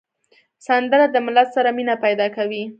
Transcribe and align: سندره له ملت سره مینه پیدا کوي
سندره 0.65 1.05
له 1.13 1.19
ملت 1.25 1.47
سره 1.55 1.69
مینه 1.77 1.95
پیدا 2.05 2.27
کوي 2.35 2.63